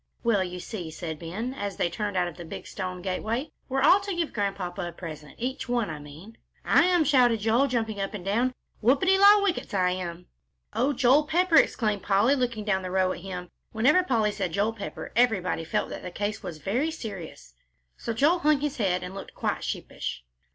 [0.23, 3.77] "Well, you see," said Ben, as they turned out of the big stone gateway, "we
[3.77, 7.67] are all to give Grandpapa a present, each one, I mean." "I am," shouted Joel,
[7.67, 10.25] jumping up and down, "Whoopity la, whickets, I am!"
[10.73, 13.51] "Oh, Joel Pepper!" exclaimed Polly, looking down the row at him.
[13.73, 17.53] Whenever Polly said "Joel Pepper," everybody felt that the case was very serious.
[17.95, 20.23] So Joel hung his head and looked quite sheepish.